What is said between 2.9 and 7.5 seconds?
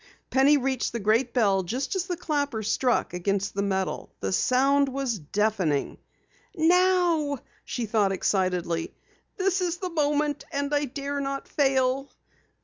against the metal. The sound was deafening. "Now!"